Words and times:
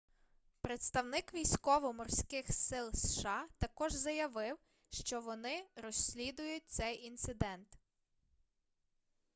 представник 0.61 1.33
військово-морских 1.33 2.53
сил 2.53 2.93
сша 2.93 3.47
також 3.59 3.93
заявив 3.93 4.57
что 4.89 5.21
вони 5.21 5.63
розслідують 5.75 6.63
цей 6.67 7.03
інцидент 7.05 7.77